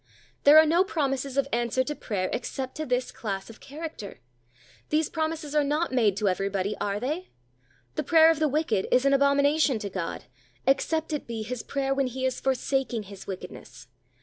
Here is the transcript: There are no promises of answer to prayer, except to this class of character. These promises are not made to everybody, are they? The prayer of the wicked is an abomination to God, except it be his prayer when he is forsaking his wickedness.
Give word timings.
There 0.45 0.57
are 0.57 0.65
no 0.65 0.83
promises 0.83 1.37
of 1.37 1.47
answer 1.53 1.83
to 1.83 1.93
prayer, 1.93 2.27
except 2.33 2.73
to 2.77 2.87
this 2.87 3.11
class 3.11 3.51
of 3.51 3.59
character. 3.59 4.19
These 4.89 5.11
promises 5.11 5.53
are 5.53 5.63
not 5.63 5.91
made 5.93 6.17
to 6.17 6.27
everybody, 6.27 6.75
are 6.81 6.99
they? 6.99 7.29
The 7.93 8.01
prayer 8.03 8.31
of 8.31 8.39
the 8.39 8.47
wicked 8.47 8.87
is 8.91 9.05
an 9.05 9.13
abomination 9.13 9.77
to 9.77 9.91
God, 9.91 10.23
except 10.65 11.13
it 11.13 11.27
be 11.27 11.43
his 11.43 11.61
prayer 11.61 11.93
when 11.93 12.07
he 12.07 12.25
is 12.25 12.39
forsaking 12.39 13.03
his 13.03 13.27
wickedness. 13.27 13.89